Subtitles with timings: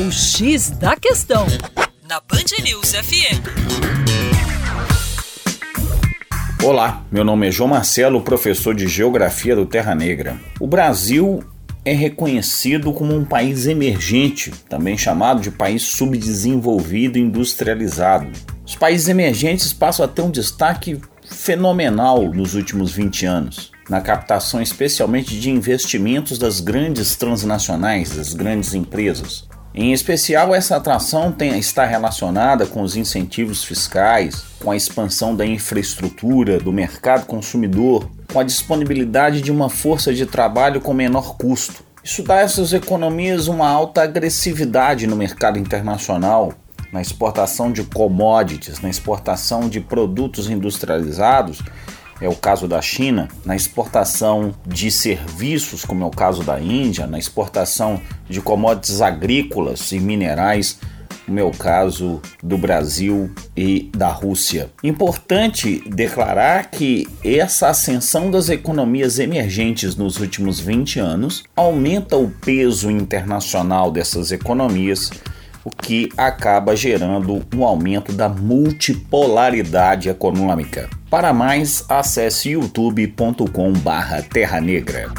[0.00, 1.44] O X da Questão,
[2.08, 3.42] na Band News FM.
[6.62, 10.38] Olá, meu nome é João Marcelo, professor de Geografia do Terra Negra.
[10.60, 11.42] O Brasil
[11.84, 18.30] é reconhecido como um país emergente, também chamado de país subdesenvolvido industrializado.
[18.64, 24.62] Os países emergentes passam a ter um destaque fenomenal nos últimos 20 anos, na captação
[24.62, 29.48] especialmente de investimentos das grandes transnacionais, das grandes empresas.
[29.80, 35.46] Em especial, essa atração tem, está relacionada com os incentivos fiscais, com a expansão da
[35.46, 41.84] infraestrutura, do mercado consumidor, com a disponibilidade de uma força de trabalho com menor custo.
[42.02, 46.54] Isso dá a essas economias uma alta agressividade no mercado internacional,
[46.92, 51.62] na exportação de commodities, na exportação de produtos industrializados,
[52.20, 57.06] é o caso da China, na exportação de serviços, como é o caso da Índia,
[57.06, 60.78] na exportação de commodities agrícolas e minerais,
[61.24, 64.70] como é o caso do Brasil e da Rússia.
[64.82, 72.90] Importante declarar que essa ascensão das economias emergentes nos últimos 20 anos aumenta o peso
[72.90, 75.10] internacional dessas economias
[75.64, 80.88] o que acaba gerando um aumento da multipolaridade econômica.
[81.10, 85.10] Para mais, acesse youtube.com/terra negra.